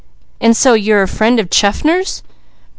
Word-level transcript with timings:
"And 0.39 0.57
so 0.57 0.73
you're 0.73 1.03
a 1.03 1.07
friend 1.07 1.39
of 1.39 1.51
Chaffner's?" 1.51 2.23